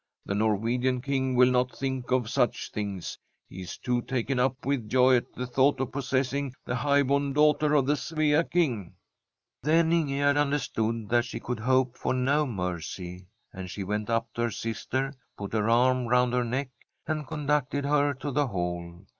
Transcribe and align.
The 0.25 0.33
Norwegian 0.33 0.99
King 0.99 1.35
will 1.35 1.51
not 1.51 1.77
think 1.77 2.09
of 2.09 2.27
such 2.27 2.71
things; 2.71 3.19
he 3.47 3.61
is 3.61 3.77
too 3.77 4.01
taken 4.01 4.39
up 4.39 4.65
with 4.65 4.89
joy 4.89 5.17
at 5.17 5.31
the 5.35 5.45
thought 5.45 5.79
of 5.79 5.91
possessing 5.91 6.55
the 6.65 6.73
high 6.73 7.03
born 7.03 7.33
daughter 7.33 7.75
of 7.75 7.85
the 7.85 7.93
Svea 7.93 8.49
King."' 8.49 8.95
Then 9.61 9.91
Ingegerd 9.91 10.37
understood 10.39 11.09
that 11.09 11.25
she 11.25 11.39
could 11.39 11.59
hope 11.59 11.95
for 11.99 12.15
no 12.15 12.47
mercy. 12.47 13.27
And 13.53 13.69
she 13.69 13.83
went 13.83 14.09
up 14.09 14.33
to 14.33 14.41
her 14.41 14.47
fister, 14.49 15.13
put 15.37 15.53
her 15.53 15.69
arm 15.69 16.07
round 16.07 16.33
her 16.33 16.43
neck, 16.45 16.71
and 17.05 17.27
con 17.27 17.45
ducted 17.45 17.87
her 17.87 18.15
to 18.15 18.31
the 18.31 18.47
hall. 18.47 19.05